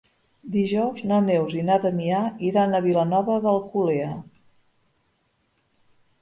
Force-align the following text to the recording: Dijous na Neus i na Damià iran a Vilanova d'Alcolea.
Dijous 0.53 1.01
na 1.11 1.19
Neus 1.25 1.53
i 1.59 1.65
na 1.67 1.75
Damià 1.83 2.21
iran 2.47 2.73
a 2.73 2.79
Vilanova 2.87 3.37
d'Alcolea. 3.45 4.09